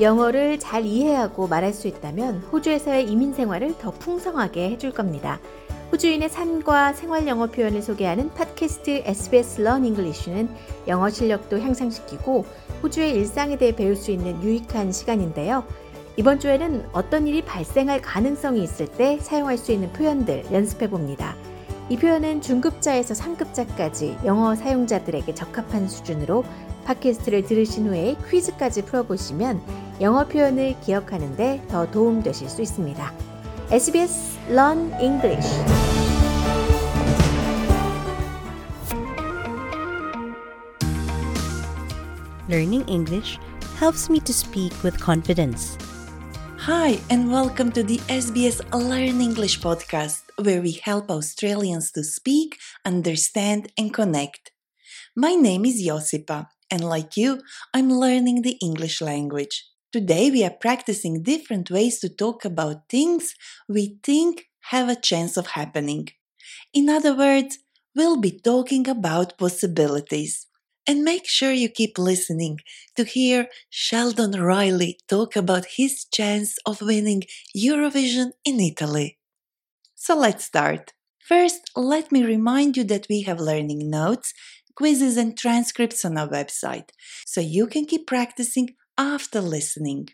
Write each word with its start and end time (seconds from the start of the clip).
영어를 0.00 0.58
잘 0.58 0.86
이해하고 0.86 1.46
말할 1.46 1.74
수 1.74 1.86
있다면 1.86 2.38
호주에서의 2.52 3.10
이민 3.10 3.34
생활을 3.34 3.76
더 3.78 3.90
풍성하게 3.90 4.70
해줄 4.70 4.92
겁니다. 4.92 5.38
호주인의 5.92 6.30
삶과 6.30 6.94
생활 6.94 7.26
영어 7.26 7.48
표현을 7.48 7.82
소개하는 7.82 8.30
팟캐스트 8.30 9.02
SBS 9.04 9.60
Learn 9.60 9.84
English는 9.84 10.48
영어 10.88 11.10
실력도 11.10 11.60
향상시키고 11.60 12.46
호주의 12.82 13.12
일상에 13.12 13.58
대해 13.58 13.76
배울 13.76 13.94
수 13.94 14.10
있는 14.10 14.42
유익한 14.42 14.90
시간인데요. 14.90 15.64
이번 16.16 16.38
주에는 16.38 16.86
어떤 16.92 17.26
일이 17.26 17.42
발생할 17.42 18.00
가능성이 18.00 18.62
있을 18.62 18.86
때 18.86 19.18
사용할 19.20 19.58
수 19.58 19.72
있는 19.72 19.92
표현들 19.92 20.44
연습해 20.50 20.88
봅니다. 20.88 21.36
이 21.90 21.96
표현은 21.96 22.40
중급자에서 22.40 23.14
상급자까지 23.14 24.18
영어 24.24 24.54
사용자들에게 24.54 25.34
적합한 25.34 25.88
수준으로 25.88 26.44
팟캐스트를 26.90 27.44
들으신 27.44 27.86
후에 27.86 28.16
퀴즈까지 28.28 28.82
풀어보시면 28.82 29.62
영어 30.00 30.26
표현을 30.26 30.74
기억하는데 30.80 31.64
더 31.68 31.88
도움되실 31.88 32.48
수 32.48 32.62
있습니다. 32.62 33.14
SBS 33.70 34.38
Learn 34.48 34.92
English 35.00 35.46
Learning 42.48 42.84
English 42.88 43.38
helps 43.78 44.10
me 44.10 44.18
to 44.18 44.32
speak 44.32 44.74
with 44.82 44.98
confidence. 44.98 45.78
Hi, 46.58 46.98
and 47.08 47.30
welcome 47.30 47.70
to 47.72 47.84
the 47.84 47.98
SBS 48.08 48.60
Learn 48.74 49.20
English 49.20 49.60
podcast, 49.60 50.22
where 50.42 50.60
we 50.60 50.80
help 50.82 51.08
Australians 51.08 51.92
to 51.92 52.02
speak, 52.02 52.58
understand, 52.84 53.70
and 53.78 53.94
connect. 53.94 54.50
My 55.14 55.36
name 55.36 55.64
is 55.64 55.80
Josipa, 55.80 56.48
and 56.70 56.82
like 56.84 57.16
you, 57.16 57.42
I'm 57.74 57.90
learning 57.90 58.42
the 58.42 58.58
English 58.62 59.00
language. 59.00 59.66
Today, 59.92 60.30
we 60.30 60.44
are 60.44 60.50
practicing 60.50 61.22
different 61.22 61.70
ways 61.70 61.98
to 62.00 62.08
talk 62.08 62.44
about 62.44 62.88
things 62.88 63.34
we 63.68 63.98
think 64.02 64.46
have 64.70 64.88
a 64.88 64.94
chance 65.00 65.36
of 65.36 65.48
happening. 65.48 66.08
In 66.72 66.88
other 66.88 67.14
words, 67.16 67.58
we'll 67.94 68.16
be 68.18 68.32
talking 68.32 68.88
about 68.88 69.38
possibilities. 69.38 70.46
And 70.86 71.04
make 71.04 71.28
sure 71.28 71.52
you 71.52 71.68
keep 71.68 71.98
listening 71.98 72.58
to 72.96 73.04
hear 73.04 73.48
Sheldon 73.70 74.32
Riley 74.32 74.98
talk 75.08 75.36
about 75.36 75.66
his 75.76 76.04
chance 76.06 76.56
of 76.66 76.80
winning 76.82 77.24
Eurovision 77.56 78.32
in 78.44 78.60
Italy. 78.60 79.18
So 79.94 80.16
let's 80.16 80.44
start. 80.44 80.92
First, 81.20 81.70
let 81.76 82.10
me 82.10 82.24
remind 82.24 82.76
you 82.76 82.82
that 82.84 83.06
we 83.08 83.22
have 83.22 83.40
learning 83.40 83.88
notes, 83.88 84.34
quizzes, 84.74 85.16
and 85.16 85.36
transcripts 85.36 86.04
on 86.04 86.16
our 86.16 86.28
website, 86.28 86.90
so 87.26 87.40
you 87.40 87.66
can 87.66 87.86
keep 87.86 88.06
practicing 88.06 88.76
after 88.96 89.40
listening. 89.40 90.08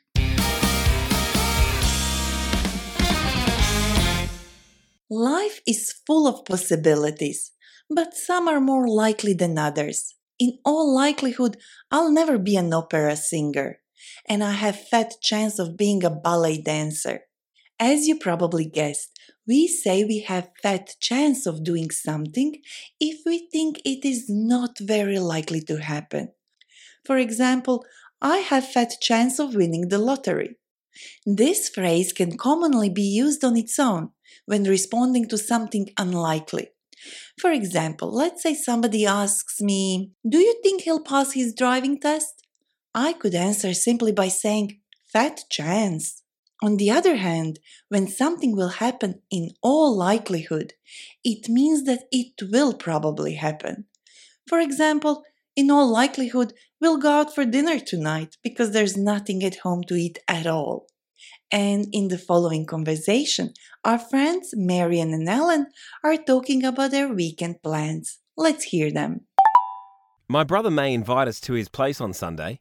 Life 5.09 5.61
is 5.67 5.95
full 6.07 6.27
of 6.27 6.45
possibilities, 6.45 7.53
but 7.89 8.15
some 8.15 8.49
are 8.49 8.61
more 8.61 8.89
likely 8.89 9.35
than 9.35 9.57
others. 9.57 10.15
In 10.39 10.59
all 10.65 10.93
likelihood, 10.93 11.57
I'll 11.91 12.11
never 12.11 12.39
be 12.39 12.57
an 12.57 12.73
opera 12.73 13.17
singer, 13.17 13.79
and 14.29 14.43
I 14.43 14.53
have 14.53 14.89
fat 14.89 15.15
chance 15.23 15.59
of 15.59 15.77
being 15.77 16.05
a 16.05 16.11
ballet 16.11 16.61
dancer. 16.61 17.21
As 17.79 18.09
you 18.09 18.19
probably 18.19 18.65
guessed, 18.65 19.19
we 19.47 19.69
say 19.69 20.03
we 20.03 20.21
have 20.21 20.51
fat 20.63 20.95
chance 21.01 21.47
of 21.47 21.63
doing 21.63 21.91
something 21.91 22.57
if 22.99 23.21
we 23.27 23.49
think 23.53 23.81
it 23.85 24.05
is 24.05 24.27
not 24.29 24.79
very 24.81 25.19
likely 25.19 25.61
to 25.63 25.81
happen. 25.81 26.33
For 27.05 27.19
example, 27.19 27.85
I 28.21 28.39
have 28.39 28.67
fat 28.67 28.95
chance 29.01 29.39
of 29.39 29.55
winning 29.55 29.89
the 29.89 29.99
lottery. 29.99 30.57
This 31.27 31.69
phrase 31.69 32.13
can 32.13 32.39
commonly 32.39 32.89
be 32.89 33.03
used 33.03 33.45
on 33.45 33.57
its 33.57 33.79
own 33.79 34.11
when 34.47 34.65
responding 34.65 35.29
to 35.29 35.37
something 35.37 35.91
unlikely. 35.99 36.69
For 37.39 37.53
example, 37.53 38.11
let's 38.11 38.43
say 38.43 38.55
somebody 38.55 39.05
asks 39.05 39.61
me, 39.61 40.13
Do 40.27 40.39
you 40.39 40.59
think 40.63 40.83
he'll 40.83 41.05
pass 41.05 41.33
his 41.33 41.55
driving 41.55 42.01
test? 42.01 42.47
I 42.95 43.13
could 43.13 43.35
answer 43.35 43.75
simply 43.75 44.13
by 44.13 44.29
saying, 44.29 44.81
Fat 45.13 45.45
chance. 45.51 46.23
On 46.63 46.79
the 46.79 46.91
other 46.91 47.17
hand, 47.17 47.59
when 47.89 48.09
something 48.09 48.57
will 48.57 48.69
happen 48.69 49.21
in 49.31 49.51
all 49.63 49.95
likelihood, 49.95 50.73
it 51.23 51.49
means 51.49 51.85
that 51.85 52.05
it 52.11 52.33
will 52.51 52.73
probably 52.73 53.35
happen. 53.35 53.85
For 54.49 54.59
example, 54.61 55.25
in 55.55 55.71
all 55.71 55.89
likelihood, 55.89 56.55
we'll 56.81 56.99
go 56.99 57.11
out 57.11 57.35
for 57.35 57.45
dinner 57.45 57.79
tonight 57.79 58.37
because 58.43 58.73
there's 58.73 58.97
nothing 58.97 59.43
at 59.45 59.59
home 59.59 59.83
to 59.85 59.95
eat 59.95 60.19
at 60.29 60.47
all. 60.47 60.87
And 61.53 61.87
in 61.93 62.09
the 62.09 62.19
following 62.19 62.67
conversation, 62.67 63.53
our 63.85 63.99
friends 63.99 64.55
Marian 64.57 65.13
and 65.13 65.29
Ellen 65.29 65.67
are 66.03 66.17
talking 66.17 66.65
about 66.65 66.91
their 66.91 67.13
weekend 67.13 67.63
plans. 67.63 68.19
Let's 68.37 68.65
hear 68.65 68.91
them. 68.91 69.23
My 70.29 70.43
brother 70.43 70.71
may 70.71 70.93
invite 70.93 71.29
us 71.29 71.41
to 71.43 71.53
his 71.53 71.69
place 71.69 72.01
on 72.01 72.13
Sunday. 72.13 72.61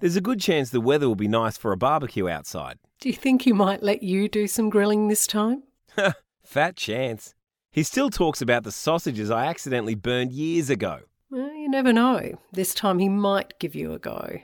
There's 0.00 0.16
a 0.16 0.22
good 0.22 0.40
chance 0.40 0.70
the 0.70 0.80
weather 0.80 1.06
will 1.06 1.14
be 1.14 1.28
nice 1.28 1.56
for 1.56 1.72
a 1.72 1.76
barbecue 1.76 2.28
outside. 2.28 2.78
Do 3.02 3.08
you 3.08 3.16
think 3.16 3.42
he 3.42 3.52
might 3.52 3.82
let 3.82 4.04
you 4.04 4.28
do 4.28 4.46
some 4.46 4.70
grilling 4.70 5.08
this 5.08 5.26
time? 5.26 5.64
Fat 6.44 6.76
chance. 6.76 7.34
He 7.72 7.82
still 7.82 8.10
talks 8.10 8.40
about 8.40 8.62
the 8.62 8.70
sausages 8.70 9.28
I 9.28 9.46
accidentally 9.46 9.96
burned 9.96 10.30
years 10.30 10.70
ago. 10.70 11.00
Well, 11.28 11.52
you 11.52 11.68
never 11.68 11.92
know. 11.92 12.38
This 12.52 12.74
time 12.74 13.00
he 13.00 13.08
might 13.08 13.58
give 13.58 13.74
you 13.74 13.92
a 13.92 13.98
go. 13.98 14.38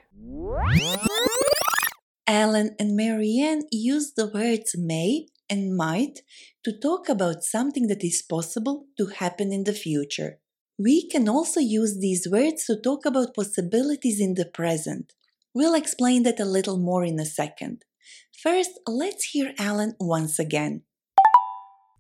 Alan 2.27 2.75
and 2.81 2.97
Marianne 2.97 3.63
use 3.71 4.15
the 4.17 4.27
words 4.27 4.75
may 4.77 5.29
and 5.49 5.77
might 5.77 6.23
to 6.65 6.77
talk 6.77 7.09
about 7.09 7.45
something 7.45 7.87
that 7.87 8.03
is 8.03 8.25
possible 8.29 8.87
to 8.97 9.07
happen 9.07 9.53
in 9.53 9.63
the 9.63 9.73
future. 9.73 10.41
We 10.77 11.09
can 11.09 11.29
also 11.29 11.61
use 11.61 12.01
these 12.01 12.27
words 12.29 12.65
to 12.65 12.75
talk 12.75 13.07
about 13.07 13.37
possibilities 13.37 14.19
in 14.21 14.35
the 14.35 14.47
present. 14.47 15.13
We'll 15.55 15.77
explain 15.77 16.25
that 16.25 16.41
a 16.41 16.45
little 16.45 16.79
more 16.79 17.05
in 17.05 17.21
a 17.21 17.25
second. 17.25 17.85
First, 18.43 18.79
let's 18.87 19.25
hear 19.25 19.53
Alan 19.59 19.95
once 19.99 20.39
again. 20.39 20.83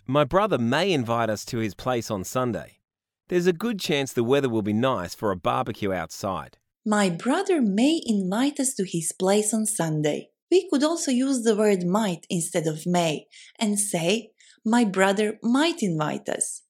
My 0.07 0.23
brother 0.23 0.57
may 0.57 0.93
invite 0.93 1.29
us 1.29 1.45
to 1.47 1.59
his 1.59 1.75
place 1.75 2.13
on 2.13 2.23
Sunday. 2.23 2.79
There's 3.27 3.49
a 3.49 3.53
good 3.53 3.81
chance 3.81 4.13
the 4.13 4.23
weather 4.23 4.49
will 4.49 4.63
be 4.63 4.73
nice 4.73 5.17
for 5.17 5.33
a 5.33 5.37
barbecue 5.37 5.93
outside. 5.93 6.57
My 6.87 7.11
brother 7.11 7.61
may 7.61 8.01
invite 8.07 8.61
us 8.61 8.75
to 8.75 8.85
his 8.85 9.11
place 9.11 9.53
on 9.53 9.67
Sunday. 9.67 10.29
We 10.49 10.69
could 10.71 10.85
also 10.85 11.11
use 11.11 11.43
the 11.43 11.57
word 11.57 11.83
might 11.83 12.25
instead 12.31 12.69
of 12.69 12.87
may 12.87 13.27
and 13.59 13.77
say, 13.77 14.31
My 14.65 14.85
brother 14.85 15.41
might 15.43 15.83
invite 15.83 16.29
us. 16.29 16.63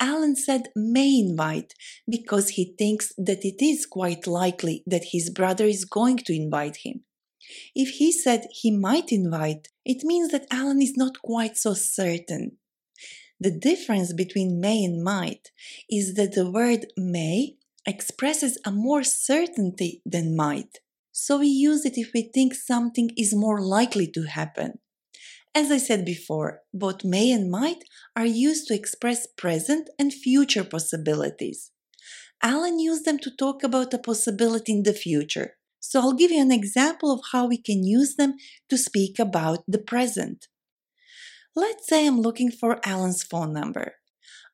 Alan 0.00 0.36
said 0.36 0.70
may 0.74 1.18
invite 1.18 1.74
because 2.08 2.48
he 2.48 2.74
thinks 2.78 3.12
that 3.18 3.44
it 3.44 3.62
is 3.62 3.84
quite 3.84 4.26
likely 4.26 4.82
that 4.86 5.12
his 5.12 5.28
brother 5.28 5.66
is 5.66 5.84
going 5.84 6.16
to 6.16 6.34
invite 6.34 6.76
him. 6.76 7.04
If 7.74 7.88
he 7.96 8.12
said 8.12 8.46
he 8.50 8.70
might 8.70 9.12
invite, 9.12 9.68
it 9.84 10.04
means 10.04 10.30
that 10.32 10.46
Alan 10.50 10.82
is 10.82 10.96
not 10.96 11.22
quite 11.22 11.56
so 11.56 11.74
certain. 11.74 12.58
The 13.38 13.50
difference 13.50 14.12
between 14.12 14.60
may 14.60 14.82
and 14.82 15.02
might 15.02 15.50
is 15.90 16.14
that 16.14 16.32
the 16.34 16.50
word 16.50 16.86
may 16.96 17.56
expresses 17.86 18.58
a 18.64 18.72
more 18.72 19.04
certainty 19.04 20.02
than 20.04 20.34
might. 20.34 20.78
So 21.12 21.38
we 21.38 21.46
use 21.46 21.84
it 21.84 21.96
if 21.96 22.10
we 22.12 22.30
think 22.34 22.54
something 22.54 23.10
is 23.16 23.34
more 23.34 23.60
likely 23.60 24.06
to 24.08 24.24
happen. 24.24 24.78
As 25.54 25.70
I 25.70 25.78
said 25.78 26.04
before, 26.04 26.60
both 26.74 27.04
may 27.04 27.30
and 27.30 27.50
might 27.50 27.84
are 28.14 28.26
used 28.26 28.68
to 28.68 28.74
express 28.74 29.26
present 29.26 29.88
and 29.98 30.12
future 30.12 30.64
possibilities. 30.64 31.70
Alan 32.42 32.78
used 32.78 33.06
them 33.06 33.18
to 33.20 33.30
talk 33.30 33.62
about 33.62 33.94
a 33.94 33.98
possibility 33.98 34.72
in 34.72 34.82
the 34.82 34.92
future. 34.92 35.55
So 35.88 36.00
I'll 36.00 36.12
give 36.12 36.32
you 36.32 36.42
an 36.42 36.50
example 36.50 37.12
of 37.12 37.20
how 37.32 37.46
we 37.46 37.58
can 37.58 37.84
use 37.84 38.16
them 38.16 38.34
to 38.68 38.76
speak 38.76 39.20
about 39.20 39.62
the 39.68 39.78
present. 39.78 40.48
Let's 41.54 41.86
say 41.86 42.06
I'm 42.06 42.20
looking 42.20 42.50
for 42.50 42.80
Alan's 42.84 43.22
phone 43.22 43.52
number. 43.52 43.94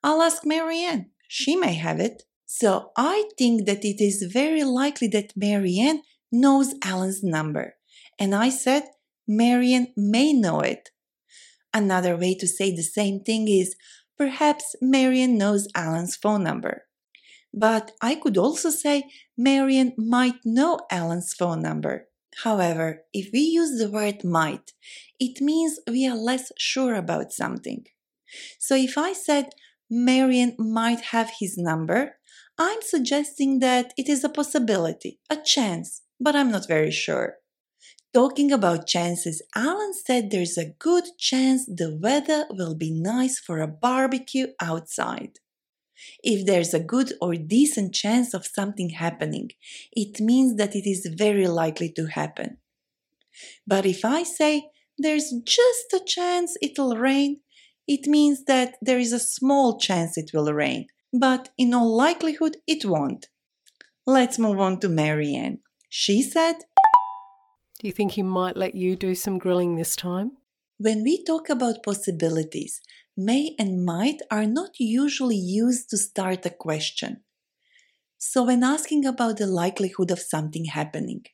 I'll 0.03 0.21
ask 0.21 0.45
Marianne. 0.45 1.09
She 1.27 1.55
may 1.55 1.73
have 1.73 1.99
it. 1.99 2.23
So 2.45 2.91
I 2.95 3.29
think 3.37 3.65
that 3.65 3.83
it 3.83 3.99
is 3.99 4.31
very 4.31 4.63
likely 4.63 5.07
that 5.07 5.33
Marianne 5.35 6.03
knows 6.31 6.75
Alan's 6.83 7.23
number. 7.23 7.75
And 8.19 8.35
I 8.35 8.49
said, 8.49 8.83
Marianne 9.27 9.87
may 9.97 10.33
know 10.33 10.59
it. 10.59 10.91
Another 11.73 12.15
way 12.15 12.35
to 12.35 12.47
say 12.47 12.75
the 12.75 12.83
same 12.83 13.21
thing 13.21 13.47
is, 13.47 13.75
perhaps 14.17 14.75
Marianne 14.81 15.37
knows 15.37 15.67
Alan's 15.73 16.15
phone 16.15 16.43
number. 16.43 16.83
But 17.53 17.91
I 18.01 18.15
could 18.15 18.37
also 18.37 18.69
say 18.69 19.03
Marianne 19.37 19.93
might 19.97 20.45
know 20.45 20.79
Alan's 20.89 21.33
phone 21.33 21.61
number. 21.61 22.07
However, 22.43 23.03
if 23.13 23.29
we 23.31 23.41
use 23.41 23.77
the 23.77 23.91
word 23.91 24.23
might, 24.23 24.73
it 25.19 25.39
means 25.39 25.79
we 25.87 26.07
are 26.07 26.15
less 26.15 26.51
sure 26.57 26.95
about 26.95 27.31
something. 27.31 27.85
So 28.59 28.75
if 28.75 28.97
I 28.97 29.13
said 29.13 29.49
Marianne 29.89 30.55
might 30.57 31.01
have 31.11 31.31
his 31.39 31.57
number, 31.57 32.17
I'm 32.57 32.81
suggesting 32.81 33.59
that 33.59 33.93
it 33.97 34.09
is 34.09 34.23
a 34.23 34.29
possibility, 34.29 35.19
a 35.29 35.37
chance, 35.37 36.01
but 36.19 36.35
I'm 36.35 36.51
not 36.51 36.67
very 36.67 36.91
sure. 36.91 37.37
Talking 38.13 38.51
about 38.51 38.87
chances, 38.87 39.41
Alan 39.55 39.93
said 39.93 40.29
there's 40.29 40.57
a 40.57 40.73
good 40.79 41.05
chance 41.17 41.65
the 41.65 41.97
weather 41.99 42.45
will 42.51 42.75
be 42.75 42.91
nice 42.91 43.39
for 43.39 43.59
a 43.59 43.67
barbecue 43.67 44.47
outside. 44.59 45.39
If 46.23 46.45
there's 46.45 46.73
a 46.73 46.79
good 46.79 47.13
or 47.21 47.35
decent 47.35 47.93
chance 47.93 48.33
of 48.33 48.45
something 48.45 48.89
happening, 48.89 49.51
it 49.91 50.19
means 50.19 50.57
that 50.57 50.75
it 50.75 50.89
is 50.89 51.05
very 51.17 51.47
likely 51.47 51.89
to 51.93 52.07
happen. 52.07 52.57
But 53.65 53.85
if 53.85 54.05
I 54.05 54.23
say 54.23 54.69
there's 54.97 55.31
just 55.43 55.93
a 55.93 56.03
chance 56.05 56.55
it'll 56.61 56.95
rain, 56.95 57.41
it 57.87 58.07
means 58.07 58.45
that 58.45 58.75
there 58.81 58.99
is 58.99 59.11
a 59.11 59.19
small 59.19 59.77
chance 59.77 60.17
it 60.17 60.31
will 60.33 60.53
rain, 60.53 60.87
but 61.11 61.49
in 61.57 61.73
all 61.73 61.95
likelihood 61.95 62.57
it 62.67 62.85
won't. 62.85 63.27
Let's 64.05 64.39
move 64.39 64.59
on 64.59 64.79
to 64.81 64.89
Marianne. 64.89 65.59
She 65.89 66.21
said, 66.21 66.55
Do 67.79 67.87
you 67.87 67.93
think 67.93 68.13
he 68.13 68.23
might 68.23 68.57
let 68.57 68.75
you 68.75 68.95
do 68.95 69.15
some 69.15 69.37
grilling 69.37 69.75
this 69.75 69.95
time? 69.95 70.37
When 70.77 71.03
we 71.03 71.23
talk 71.23 71.49
about 71.49 71.83
possibilities, 71.83 72.81
may 73.17 73.55
and 73.59 73.85
might 73.85 74.21
are 74.31 74.45
not 74.45 74.71
usually 74.79 75.37
used 75.37 75.89
to 75.89 75.97
start 75.97 76.45
a 76.45 76.49
question. 76.49 77.23
So, 78.17 78.43
when 78.43 78.63
asking 78.63 79.05
about 79.05 79.37
the 79.37 79.47
likelihood 79.47 80.09
of 80.09 80.19
something 80.19 80.65
happening, 80.65 81.25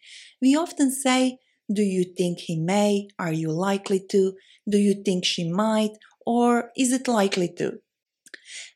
we 0.41 0.55
often 0.55 0.91
say, 0.91 1.37
Do 1.71 1.83
you 1.83 2.03
think 2.17 2.39
he 2.39 2.59
may? 2.59 3.09
Are 3.19 3.31
you 3.31 3.51
likely 3.51 4.03
to? 4.11 4.33
Do 4.67 4.77
you 4.77 5.03
think 5.03 5.23
she 5.23 5.49
might? 5.49 5.91
Or 6.25 6.71
is 6.75 6.91
it 6.91 7.07
likely 7.07 7.53
to? 7.59 7.79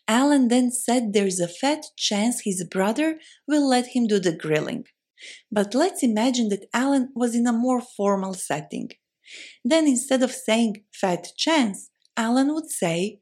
Alan 0.08 0.48
then 0.50 0.72
said 0.72 1.14
there's 1.14 1.40
a 1.40 1.48
fat 1.48 1.86
chance 1.98 2.42
his 2.42 2.64
brother 2.64 3.20
will 3.48 3.68
let 3.68 3.88
him 3.88 4.08
do 4.08 4.20
the 4.20 4.36
grilling. 4.36 4.86
But 5.52 5.74
let's 5.74 6.04
imagine 6.04 6.50
that 6.50 6.68
Alan 6.74 7.10
was 7.16 7.36
in 7.36 7.48
a 7.48 7.54
more 7.54 7.82
formal 7.82 8.34
setting. 8.34 8.90
Then 9.64 9.88
instead 9.88 10.22
of 10.22 10.32
saying 10.32 10.84
fat 10.94 11.28
chance, 11.38 11.90
Alan 12.16 12.54
would 12.54 12.70
say, 12.70 13.22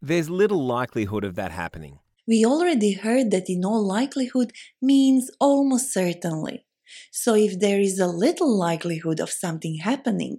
There's 0.00 0.30
little 0.30 0.64
likelihood 0.64 1.24
of 1.24 1.34
that 1.34 1.52
happening. 1.52 1.98
We 2.26 2.44
already 2.46 2.92
heard 2.92 3.30
that 3.32 3.50
in 3.50 3.64
all 3.64 3.86
likelihood 3.86 4.52
means 4.80 5.30
almost 5.38 5.92
certainly. 5.92 6.64
So 7.10 7.34
if 7.34 7.58
there 7.58 7.80
is 7.80 7.98
a 7.98 8.06
little 8.06 8.56
likelihood 8.56 9.20
of 9.20 9.30
something 9.30 9.76
happening, 9.76 10.38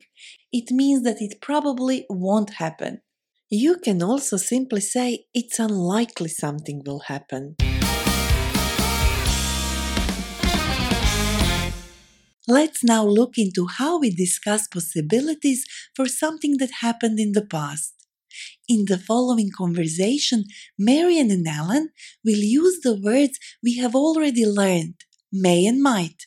it 0.51 0.71
means 0.71 1.03
that 1.03 1.21
it 1.21 1.41
probably 1.41 2.05
won't 2.09 2.55
happen. 2.55 3.01
You 3.49 3.77
can 3.77 4.01
also 4.01 4.37
simply 4.37 4.81
say 4.81 5.25
it's 5.33 5.59
unlikely 5.59 6.29
something 6.29 6.81
will 6.85 7.01
happen. 7.01 7.55
Let's 12.47 12.83
now 12.83 13.05
look 13.05 13.37
into 13.37 13.67
how 13.67 13.99
we 13.99 14.09
discuss 14.09 14.67
possibilities 14.67 15.65
for 15.95 16.07
something 16.07 16.57
that 16.57 16.81
happened 16.81 17.17
in 17.17 17.31
the 17.31 17.45
past. 17.45 17.93
In 18.67 18.83
the 18.85 18.97
following 18.97 19.49
conversation, 19.55 20.45
Marian 20.77 21.31
and 21.31 21.47
Alan 21.47 21.89
will 22.25 22.39
use 22.39 22.81
the 22.81 22.99
words 22.99 23.39
we 23.63 23.77
have 23.77 23.95
already 23.95 24.45
learned, 24.45 24.95
may 25.31 25.65
and 25.65 25.81
might. 25.81 26.25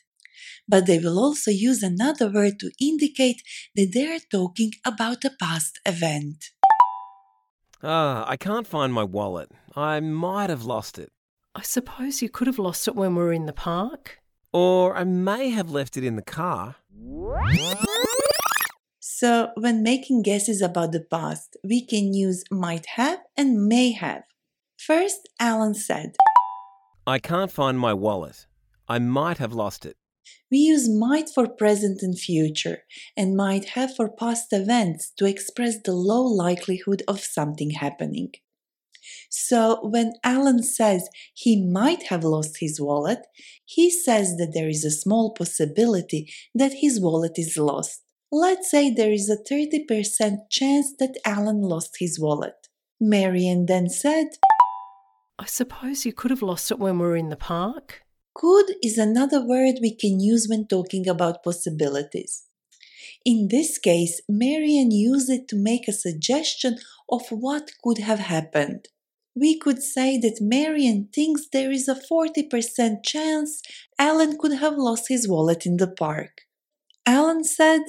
But 0.66 0.86
they 0.86 0.98
will 0.98 1.18
also 1.18 1.50
use 1.50 1.82
another 1.82 2.32
word 2.32 2.60
to 2.60 2.70
indicate 2.80 3.42
that 3.74 3.90
they 3.92 4.06
are 4.06 4.20
talking 4.30 4.72
about 4.86 5.24
a 5.24 5.32
past 5.38 5.80
event. 5.84 6.46
Ah, 7.82 8.24
I 8.26 8.38
can't 8.38 8.66
find 8.66 8.90
my 8.90 9.04
wallet. 9.04 9.50
I 9.74 10.00
might 10.00 10.48
have 10.48 10.64
lost 10.64 10.98
it. 10.98 11.10
I 11.54 11.60
suppose 11.60 12.22
you 12.22 12.30
could 12.30 12.46
have 12.46 12.58
lost 12.58 12.88
it 12.88 12.96
when 12.96 13.14
we 13.14 13.22
were 13.22 13.32
in 13.34 13.44
the 13.44 13.52
park. 13.52 14.22
Or 14.56 14.97
I 14.97 15.05
may 15.05 15.50
have 15.50 15.70
left 15.70 15.99
it 15.99 16.05
in 16.05 16.17
the 16.17 16.23
car. 16.23 16.76
So, 18.99 19.50
when 19.55 19.82
making 19.82 20.23
guesses 20.23 20.62
about 20.62 20.93
the 20.93 21.05
past, 21.11 21.58
we 21.62 21.85
can 21.85 22.14
use 22.14 22.43
might 22.50 22.87
have 22.87 23.19
and 23.37 23.69
may 23.69 23.93
have. 23.93 24.23
First, 24.79 25.29
Alan 25.38 25.75
said, 25.75 26.17
I 27.06 27.19
can't 27.19 27.50
find 27.53 27.79
my 27.79 27.93
wallet. 27.93 28.47
I 28.88 28.99
might 28.99 29.37
have 29.37 29.53
lost 29.53 29.85
it. 29.85 29.99
We 30.50 30.56
use 30.56 30.88
might 30.88 31.29
for 31.29 31.47
present 31.47 32.00
and 32.00 32.19
future, 32.19 32.79
and 33.14 33.37
might 33.37 33.67
have 33.76 33.94
for 33.94 34.09
past 34.09 34.55
events 34.55 35.12
to 35.19 35.26
express 35.26 35.76
the 35.85 35.93
low 35.93 36.23
likelihood 36.23 37.02
of 37.06 37.20
something 37.20 37.73
happening. 37.73 38.31
So, 39.31 39.81
when 39.82 40.14
Alan 40.25 40.62
says 40.62 41.08
he 41.35 41.64
might 41.64 42.05
have 42.05 42.25
lost 42.25 42.58
his 42.58 42.81
wallet, 42.81 43.26
he 43.64 43.91
says 43.91 44.37
that 44.37 44.53
there 44.55 44.69
is 44.69 44.85
a 44.85 44.91
small 44.91 45.32
possibility 45.32 46.32
that 46.55 46.75
his 46.81 47.00
wallet 47.00 47.32
is 47.37 47.56
lost. 47.56 48.03
Let's 48.32 48.70
say 48.70 48.91
there 48.91 49.12
is 49.12 49.31
a 49.31 49.37
30% 49.37 50.50
chance 50.50 50.93
that 50.99 51.17
Alan 51.25 51.62
lost 51.62 51.97
his 52.00 52.19
wallet. 52.19 52.69
Marian 53.00 53.67
then 53.67 53.88
said, 53.88 54.26
I 55.38 55.44
suppose 55.44 56.06
you 56.06 56.12
could 56.12 56.31
have 56.31 56.43
lost 56.43 56.70
it 56.70 56.79
when 56.79 56.99
we 56.99 57.06
were 57.06 57.17
in 57.17 57.29
the 57.29 57.37
park. 57.37 58.02
Could 58.35 58.75
is 58.82 58.99
another 58.99 59.44
word 59.44 59.76
we 59.81 59.94
can 59.94 60.19
use 60.19 60.47
when 60.49 60.67
talking 60.67 61.09
about 61.09 61.44
possibilities. 61.44 62.44
In 63.25 63.49
this 63.49 63.79
case, 63.79 64.20
Marian 64.29 64.91
used 64.91 65.31
it 65.31 65.49
to 65.49 65.56
make 65.56 65.88
a 65.88 65.93
suggestion 65.93 66.79
of 67.09 67.23
what 67.31 67.70
could 67.82 67.99
have 67.99 68.19
happened. 68.19 68.88
We 69.38 69.59
could 69.59 69.83
say 69.83 70.17
that 70.19 70.41
Marian 70.41 71.11
thinks 71.12 71.47
there 71.47 71.71
is 71.71 71.88
a 71.88 71.94
40% 71.94 73.05
chance 73.05 73.61
Alan 73.99 74.38
could 74.38 74.55
have 74.55 74.79
lost 74.79 75.09
his 75.09 75.29
wallet 75.29 75.67
in 75.67 75.77
the 75.77 75.88
park. 75.88 76.47
Alan 77.05 77.44
said, 77.44 77.83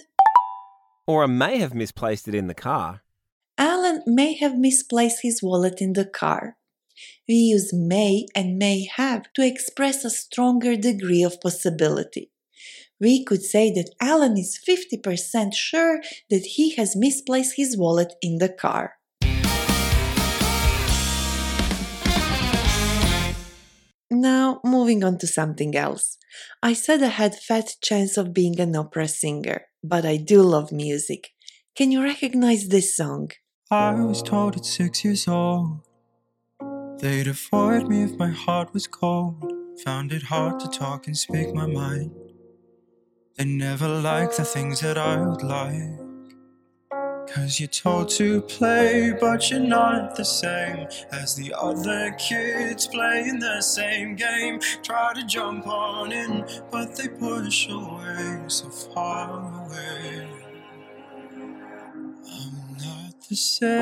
Or 1.07 1.23
I 1.23 1.27
may 1.27 1.59
have 1.59 1.73
misplaced 1.73 2.27
it 2.27 2.35
in 2.35 2.47
the 2.47 2.53
car. 2.53 3.01
Alan 3.57 4.03
may 4.05 4.33
have 4.33 4.57
misplaced 4.57 5.21
his 5.21 5.41
wallet 5.41 5.79
in 5.79 5.93
the 5.93 6.05
car. 6.05 6.57
We 7.29 7.35
use 7.35 7.71
may 7.73 8.25
and 8.35 8.57
may 8.57 8.85
have 8.95 9.31
to 9.33 9.41
express 9.41 10.03
a 10.03 10.09
stronger 10.09 10.75
degree 10.75 11.23
of 11.23 11.39
possibility. 11.39 12.29
We 12.99 13.23
could 13.23 13.43
say 13.43 13.71
that 13.71 13.91
Alan 14.01 14.37
is 14.37 14.59
50% 14.67 15.53
sure 15.53 16.01
that 16.29 16.45
he 16.55 16.75
has 16.75 16.95
misplaced 16.95 17.55
his 17.55 17.77
wallet 17.77 18.15
in 18.21 18.39
the 18.39 18.49
car. 18.49 18.96
Now, 24.09 24.61
moving 24.63 25.03
on 25.03 25.17
to 25.19 25.27
something 25.27 25.75
else. 25.75 26.17
I 26.63 26.73
said 26.73 27.03
I 27.03 27.07
had 27.07 27.35
fat 27.35 27.75
chance 27.81 28.15
of 28.17 28.33
being 28.33 28.59
an 28.59 28.75
opera 28.75 29.07
singer, 29.07 29.63
but 29.83 30.05
I 30.05 30.17
do 30.17 30.41
love 30.41 30.71
music. 30.71 31.29
Can 31.75 31.91
you 31.91 32.01
recognize 32.01 32.69
this 32.69 32.95
song? 32.95 33.31
I 33.69 33.93
was 33.93 34.23
told 34.23 34.55
at 34.55 34.65
six 34.65 35.03
years 35.03 35.27
old 35.27 35.81
They'd 36.99 37.27
avoid 37.27 37.87
me 37.87 38.03
if 38.03 38.17
my 38.17 38.29
heart 38.29 38.73
was 38.73 38.87
cold. 38.87 39.53
Found 39.83 40.11
it 40.11 40.23
hard 40.23 40.59
to 40.61 40.67
talk 40.67 41.05
and 41.05 41.15
speak 41.15 41.53
my 41.53 41.67
mind. 41.67 42.11
They 43.35 43.45
never 43.45 43.87
liked 43.87 44.37
the 44.37 44.45
things 44.45 44.79
that 44.79 44.97
I 44.97 45.21
would 45.21 45.43
like. 45.43 46.06
Cause 47.37 47.59
you're 47.59 47.67
told 47.67 48.09
to 48.17 48.41
play, 48.41 49.13
but 49.21 49.51
you're 49.51 49.59
not 49.59 50.15
the 50.15 50.25
same 50.25 50.87
as 51.11 51.35
the 51.35 51.53
other 51.53 52.11
kids 52.17 52.87
playing 52.87 53.37
the 53.37 53.61
same 53.61 54.15
game. 54.15 54.59
Try 54.81 55.13
to 55.13 55.23
jump 55.27 55.67
on 55.67 56.11
in, 56.11 56.47
but 56.71 56.95
they 56.95 57.07
push 57.07 57.69
away 57.69 58.43
so 58.47 58.69
far 58.69 59.67
away. 59.67 60.27
I'm 62.15 62.77
not 62.79 63.13
the 63.29 63.35
same, 63.35 63.75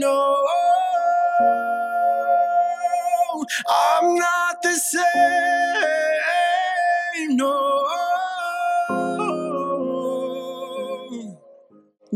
no. 0.00 0.36
I'm 3.68 4.16
not 4.16 4.60
the 4.62 4.74
same, 4.74 5.04
no. 7.36 8.11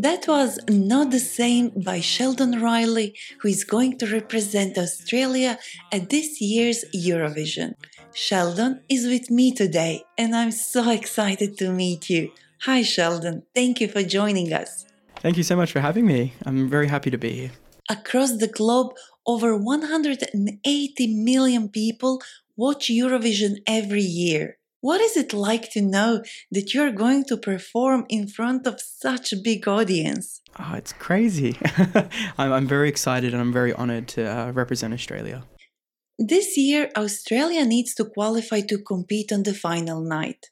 That 0.07 0.29
was 0.29 0.61
Not 0.69 1.11
the 1.11 1.19
Same 1.19 1.73
by 1.85 1.99
Sheldon 1.99 2.63
Riley, 2.63 3.13
who 3.41 3.49
is 3.49 3.65
going 3.65 3.99
to 3.99 4.07
represent 4.07 4.79
Australia 4.79 5.59
at 5.91 6.11
this 6.11 6.41
year's 6.41 6.85
Eurovision. 6.95 7.75
Sheldon 8.15 8.83
is 8.89 9.09
with 9.09 9.33
me 9.33 9.53
today, 9.53 10.05
and 10.17 10.37
I'm 10.37 10.53
so 10.53 10.91
excited 10.91 11.59
to 11.59 11.73
meet 11.73 12.09
you. 12.09 12.31
Hi, 12.67 12.83
Sheldon. 12.83 13.43
Thank 13.53 13.81
you 13.81 13.89
for 13.89 14.05
joining 14.05 14.53
us. 14.53 14.87
Thank 15.17 15.37
you 15.39 15.43
so 15.43 15.57
much 15.57 15.73
for 15.73 15.81
having 15.81 16.07
me. 16.07 16.35
I'm 16.45 16.69
very 16.69 16.87
happy 16.87 17.11
to 17.11 17.19
be 17.19 17.33
here. 17.41 17.51
Across 17.91 18.37
the 18.37 18.53
globe, 18.61 18.93
over 19.27 19.57
180 19.57 21.15
million 21.17 21.69
people 21.69 22.23
watch 22.55 22.87
Eurovision 22.87 23.57
every 23.67 24.07
year. 24.23 24.59
What 24.89 25.01
is 25.01 25.17
it 25.17 25.33
like 25.33 25.69
to 25.73 25.83
know 25.83 26.23
that 26.53 26.73
you're 26.73 26.93
going 26.93 27.25
to 27.25 27.37
perform 27.37 28.07
in 28.09 28.29
front 28.29 28.69
of 28.69 28.81
such 28.81 29.33
a 29.33 29.37
big 29.37 29.67
audience? 29.67 30.43
Oh, 30.61 30.75
it's 30.75 30.93
crazy. 30.93 31.57
I'm, 32.39 32.53
I'm 32.53 32.69
very 32.69 32.89
excited 32.89 33.33
and 33.33 33.41
I'm 33.43 33.53
very 33.53 33.73
honored 33.73 34.07
to 34.15 34.23
uh, 34.25 34.53
represent 34.53 34.95
Australia. 34.95 35.43
This 36.21 36.57
year, 36.57 36.91
Australia 36.97 37.65
needs 37.65 37.95
to 37.97 38.05
qualify 38.05 38.61
to 38.71 38.79
compete 38.79 39.33
on 39.33 39.43
the 39.43 39.55
final 39.55 40.01
night. 40.19 40.43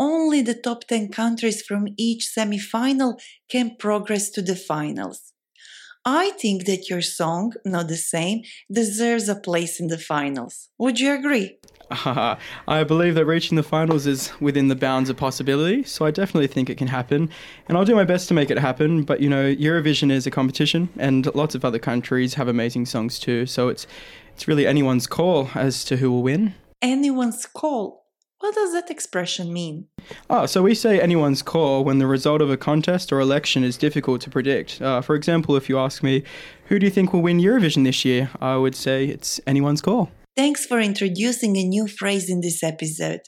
only 0.00 0.40
the 0.42 0.60
top 0.68 0.80
10 0.88 1.12
countries 1.22 1.62
from 1.68 1.82
each 2.08 2.22
semi-final 2.26 3.10
can 3.52 3.76
progress 3.86 4.30
to 4.30 4.42
the 4.42 4.56
finals. 4.56 5.20
I 6.04 6.30
think 6.42 6.64
that 6.64 6.88
your 6.90 7.02
song, 7.02 7.52
Not 7.64 7.86
the 7.86 8.02
Same, 8.14 8.38
deserves 8.80 9.28
a 9.28 9.42
place 9.48 9.78
in 9.82 9.86
the 9.86 10.02
finals. 10.12 10.54
Would 10.78 10.98
you 10.98 11.12
agree? 11.20 11.48
Uh, 11.90 12.36
I 12.68 12.84
believe 12.84 13.14
that 13.16 13.26
reaching 13.26 13.56
the 13.56 13.62
finals 13.62 14.06
is 14.06 14.32
within 14.40 14.68
the 14.68 14.76
bounds 14.76 15.10
of 15.10 15.16
possibility, 15.16 15.82
so 15.82 16.06
I 16.06 16.10
definitely 16.10 16.46
think 16.46 16.70
it 16.70 16.78
can 16.78 16.88
happen. 16.88 17.30
And 17.68 17.76
I'll 17.76 17.84
do 17.84 17.94
my 17.94 18.04
best 18.04 18.28
to 18.28 18.34
make 18.34 18.50
it 18.50 18.58
happen, 18.58 19.02
but 19.02 19.20
you 19.20 19.28
know, 19.28 19.54
Eurovision 19.54 20.10
is 20.10 20.26
a 20.26 20.30
competition 20.30 20.88
and 20.98 21.32
lots 21.34 21.54
of 21.54 21.64
other 21.64 21.78
countries 21.78 22.34
have 22.34 22.48
amazing 22.48 22.86
songs 22.86 23.18
too, 23.18 23.46
so 23.46 23.68
it's 23.68 23.86
it's 24.34 24.48
really 24.48 24.66
anyone's 24.66 25.06
call 25.06 25.50
as 25.54 25.84
to 25.84 25.98
who 25.98 26.10
will 26.10 26.22
win. 26.22 26.54
Anyone's 26.80 27.44
call. 27.44 28.00
What 28.38 28.54
does 28.54 28.72
that 28.72 28.90
expression 28.90 29.52
mean? 29.52 29.88
Oh, 30.30 30.46
so 30.46 30.62
we 30.62 30.74
say 30.74 30.98
anyone's 30.98 31.42
call 31.42 31.84
when 31.84 31.98
the 31.98 32.06
result 32.06 32.40
of 32.40 32.50
a 32.50 32.56
contest 32.56 33.12
or 33.12 33.20
election 33.20 33.62
is 33.62 33.76
difficult 33.76 34.22
to 34.22 34.30
predict. 34.30 34.80
Uh, 34.80 35.02
for 35.02 35.14
example, 35.14 35.56
if 35.56 35.68
you 35.68 35.78
ask 35.78 36.02
me, 36.02 36.22
who 36.68 36.78
do 36.78 36.86
you 36.86 36.90
think 36.90 37.12
will 37.12 37.20
win 37.20 37.38
Eurovision 37.38 37.84
this 37.84 38.02
year? 38.02 38.30
I 38.40 38.56
would 38.56 38.74
say 38.74 39.04
it's 39.04 39.42
anyone's 39.46 39.82
call. 39.82 40.10
Thanks 40.40 40.64
for 40.64 40.80
introducing 40.80 41.58
a 41.58 41.64
new 41.64 41.86
phrase 41.86 42.30
in 42.30 42.40
this 42.40 42.62
episode. 42.62 43.20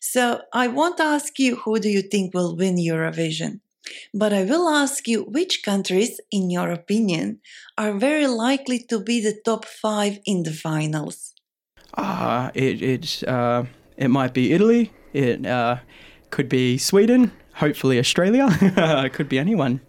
So, 0.00 0.40
I 0.52 0.66
won't 0.66 0.98
ask 0.98 1.38
you 1.38 1.54
who 1.54 1.78
do 1.78 1.88
you 1.88 2.02
think 2.02 2.34
will 2.34 2.56
win 2.56 2.74
Eurovision, 2.74 3.60
but 4.12 4.32
I 4.32 4.42
will 4.42 4.68
ask 4.68 5.06
you 5.06 5.22
which 5.22 5.62
countries, 5.62 6.20
in 6.32 6.50
your 6.50 6.72
opinion, 6.72 7.38
are 7.78 7.92
very 7.92 8.26
likely 8.26 8.80
to 8.90 8.98
be 8.98 9.20
the 9.20 9.38
top 9.44 9.64
five 9.64 10.18
in 10.24 10.42
the 10.42 10.52
finals. 10.52 11.34
Ah, 11.96 12.50
it 12.52 12.82
it 12.82 13.22
uh, 13.28 13.62
it 13.96 14.08
might 14.08 14.34
be 14.34 14.52
Italy. 14.52 14.90
It 15.12 15.46
uh, 15.46 15.76
could 16.30 16.48
be 16.48 16.78
Sweden. 16.78 17.30
Hopefully 17.62 17.96
Australia. 18.00 18.48
it 19.06 19.12
could 19.16 19.28
be 19.28 19.38
anyone. 19.38 19.82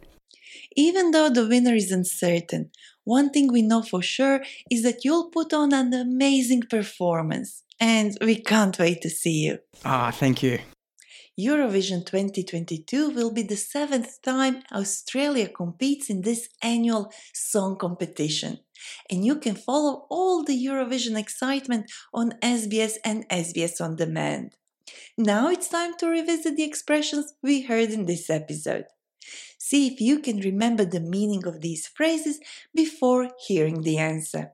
Even 0.76 1.10
though 1.10 1.32
the 1.32 1.48
winner 1.48 1.74
is 1.74 1.92
uncertain, 1.92 2.70
one 3.08 3.30
thing 3.30 3.48
we 3.48 3.62
know 3.62 3.82
for 3.82 4.02
sure 4.02 4.42
is 4.70 4.84
that 4.84 5.06
you'll 5.06 5.30
put 5.30 5.54
on 5.54 5.74
an 5.74 5.94
amazing 5.94 6.64
performance, 6.70 7.64
and 7.80 8.18
we 8.20 8.36
can't 8.36 8.78
wait 8.78 9.02
to 9.02 9.10
see 9.10 9.46
you. 9.46 9.60
Ah, 9.86 10.12
thank 10.12 10.44
you. 10.44 10.60
Eurovision 11.40 12.06
2022 12.06 13.12
will 13.12 13.32
be 13.32 13.44
the 13.44 13.56
seventh 13.56 14.22
time 14.24 14.64
Australia 14.74 15.48
competes 15.48 16.10
in 16.10 16.22
this 16.22 16.50
annual 16.62 17.14
song 17.34 17.78
competition. 17.78 18.60
And 19.10 19.24
you 19.24 19.36
can 19.38 19.56
follow 19.56 20.08
all 20.10 20.44
the 20.44 20.58
Eurovision 20.66 21.18
excitement 21.18 21.90
on 22.14 22.34
SBS 22.42 22.96
and 23.06 23.30
SBS 23.30 23.80
On 23.80 23.96
Demand. 23.96 24.58
Now 25.18 25.50
it's 25.50 25.70
time 25.70 25.94
to 26.00 26.08
revisit 26.08 26.58
the 26.58 26.64
expressions 26.64 27.34
we 27.42 27.62
heard 27.62 27.92
in 27.92 28.06
this 28.06 28.30
episode. 28.30 28.86
See 29.58 29.88
if 29.88 30.00
you 30.02 30.20
can 30.20 30.40
remember 30.40 30.86
the 30.86 31.00
meaning 31.00 31.46
of 31.46 31.62
these 31.62 31.88
phrases 31.88 32.40
before 32.74 33.32
hearing 33.46 33.82
the 33.82 33.98
answer. 33.98 34.52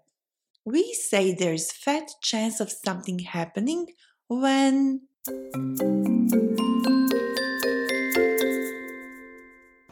We 0.65 0.93
say 0.93 1.33
there's 1.33 1.71
fat 1.71 2.09
chance 2.21 2.59
of 2.59 2.71
something 2.71 3.19
happening 3.19 3.87
when 4.27 5.01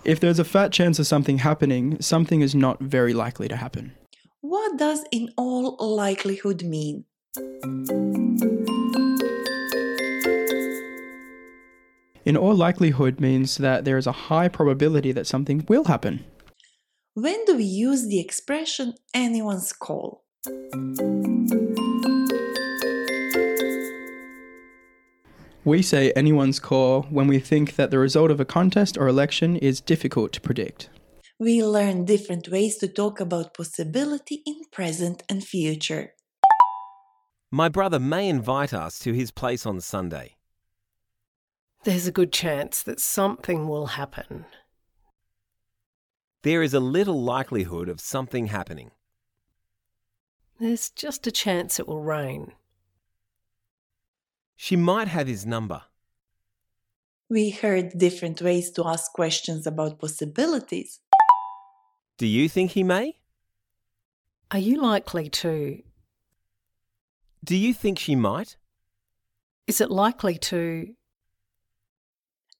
If 0.03 0.19
there's 0.19 0.39
a 0.39 0.43
fat 0.43 0.71
chance 0.71 0.97
of 0.97 1.05
something 1.05 1.37
happening, 1.37 2.01
something 2.01 2.41
is 2.41 2.55
not 2.55 2.79
very 2.81 3.13
likely 3.13 3.47
to 3.47 3.55
happen. 3.55 3.93
What 4.41 4.77
does 4.77 5.05
in 5.11 5.29
all 5.37 5.77
likelihood 5.79 6.63
mean? 6.63 7.05
In 12.31 12.37
all 12.37 12.55
likelihood 12.55 13.19
means 13.19 13.57
that 13.57 13.83
there 13.83 13.97
is 13.97 14.07
a 14.07 14.29
high 14.29 14.47
probability 14.47 15.11
that 15.11 15.27
something 15.27 15.65
will 15.67 15.83
happen. 15.83 16.23
When 17.13 17.43
do 17.43 17.57
we 17.57 17.65
use 17.65 18.07
the 18.07 18.21
expression 18.21 18.93
anyone's 19.13 19.73
call? 19.73 20.23
We 25.65 25.81
say 25.81 26.13
anyone's 26.13 26.61
call 26.61 27.01
when 27.09 27.27
we 27.27 27.39
think 27.39 27.75
that 27.75 27.91
the 27.91 27.99
result 27.99 28.31
of 28.31 28.39
a 28.39 28.45
contest 28.45 28.97
or 28.97 29.09
election 29.09 29.57
is 29.57 29.81
difficult 29.81 30.31
to 30.31 30.39
predict. 30.39 30.89
We 31.37 31.61
learn 31.61 32.05
different 32.05 32.47
ways 32.47 32.77
to 32.77 32.87
talk 32.87 33.19
about 33.19 33.53
possibility 33.53 34.41
in 34.45 34.61
present 34.71 35.21
and 35.27 35.43
future. 35.43 36.13
My 37.51 37.67
brother 37.67 37.99
may 37.99 38.29
invite 38.29 38.73
us 38.73 38.99
to 38.99 39.11
his 39.11 39.31
place 39.31 39.65
on 39.65 39.81
Sunday. 39.81 40.37
There's 41.83 42.05
a 42.05 42.11
good 42.11 42.31
chance 42.31 42.83
that 42.83 42.99
something 42.99 43.67
will 43.67 43.87
happen. 43.87 44.45
There 46.43 46.61
is 46.61 46.75
a 46.75 46.79
little 46.79 47.21
likelihood 47.21 47.89
of 47.89 47.99
something 47.99 48.47
happening. 48.47 48.91
There's 50.59 50.91
just 50.91 51.25
a 51.25 51.31
chance 51.31 51.79
it 51.79 51.87
will 51.87 52.03
rain. 52.03 52.53
She 54.55 54.75
might 54.75 55.07
have 55.07 55.25
his 55.25 55.43
number. 55.43 55.81
We 57.29 57.49
heard 57.49 57.97
different 57.97 58.41
ways 58.41 58.69
to 58.71 58.85
ask 58.85 59.11
questions 59.13 59.65
about 59.65 59.99
possibilities. 59.99 60.99
Do 62.19 62.27
you 62.27 62.47
think 62.47 62.71
he 62.71 62.83
may? 62.83 63.17
Are 64.51 64.59
you 64.59 64.79
likely 64.79 65.29
to? 65.29 65.81
Do 67.43 67.55
you 67.55 67.73
think 67.73 67.97
she 67.97 68.15
might? 68.15 68.57
Is 69.65 69.81
it 69.81 69.89
likely 69.89 70.37
to? 70.37 70.93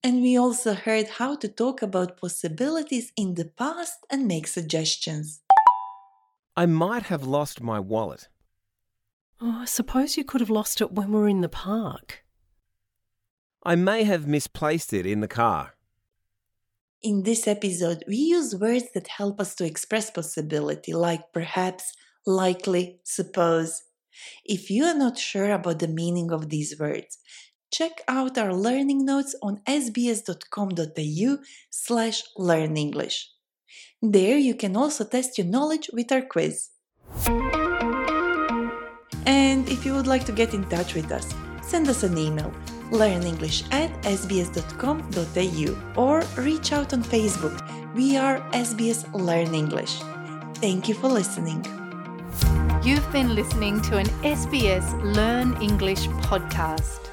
And 0.04 0.22
we 0.22 0.38
also 0.38 0.74
heard 0.74 1.08
how 1.08 1.36
to 1.36 1.48
talk 1.48 1.82
about 1.82 2.18
possibilities 2.18 3.12
in 3.16 3.36
the 3.36 3.46
past 3.46 4.00
and 4.10 4.28
make 4.28 4.48
suggestions. 4.48 5.42
I 6.58 6.66
might 6.66 7.04
have 7.04 7.24
lost 7.24 7.62
my 7.62 7.80
wallet. 7.80 8.28
Oh, 9.40 9.60
I 9.62 9.66
suppose 9.66 10.18
you 10.18 10.24
could 10.24 10.42
have 10.42 10.50
lost 10.50 10.82
it 10.82 10.92
when 10.92 11.12
we 11.12 11.20
were 11.20 11.28
in 11.28 11.42
the 11.42 11.50
park. 11.50 12.24
I 13.64 13.76
may 13.76 14.04
have 14.04 14.28
misplaced 14.28 14.92
it 14.92 15.06
in 15.06 15.22
the 15.22 15.28
car. 15.28 15.76
In 17.04 17.24
this 17.24 17.48
episode, 17.48 18.04
we 18.08 18.18
use 18.18 18.56
words 18.56 18.86
that 18.94 19.08
help 19.08 19.40
us 19.40 19.56
to 19.56 19.66
express 19.66 20.10
possibility, 20.10 20.94
like 20.94 21.32
perhaps, 21.32 21.94
likely, 22.26 23.00
suppose. 23.04 23.84
If 24.46 24.70
you 24.70 24.84
are 24.86 24.96
not 24.96 25.18
sure 25.18 25.52
about 25.52 25.80
the 25.80 25.88
meaning 25.88 26.32
of 26.32 26.50
these 26.50 26.78
words, 26.80 27.18
check 27.72 28.02
out 28.08 28.38
our 28.38 28.54
learning 28.54 29.06
notes 29.06 29.36
on 29.42 29.62
sbs.com.au 29.68 31.38
slash 31.70 32.24
learnenglish. 32.38 33.26
There 34.02 34.38
you 34.38 34.56
can 34.56 34.76
also 34.76 35.04
test 35.06 35.38
your 35.38 35.48
knowledge 35.48 35.90
with 35.94 36.12
our 36.12 36.22
quiz. 36.22 36.70
And 39.26 39.70
if 39.70 39.86
you 39.86 39.94
would 39.94 40.08
like 40.08 40.26
to 40.26 40.32
get 40.32 40.54
in 40.54 40.68
touch 40.70 40.96
with 40.96 41.12
us, 41.12 41.34
send 41.62 41.88
us 41.88 42.04
an 42.04 42.18
email 42.18 42.52
learnenglish 42.92 43.64
at 43.72 43.90
sbs.com.au 44.04 45.70
or 46.02 46.22
reach 46.38 46.74
out 46.74 46.94
on 46.94 47.04
Facebook. 47.04 47.56
We 47.96 48.18
are 48.18 48.40
SBS 48.52 49.12
Learn 49.14 49.56
English. 49.56 50.00
Thank 50.56 50.88
you 50.88 50.96
for 50.96 51.08
listening. 51.08 51.66
You've 52.84 53.12
been 53.12 53.36
listening 53.36 53.82
to 53.84 53.98
an 53.98 54.08
SBS 54.24 54.86
Learn 55.16 55.60
English 55.62 56.08
podcast. 56.30 57.11